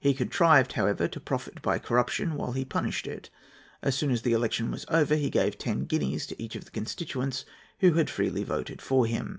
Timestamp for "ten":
5.58-5.84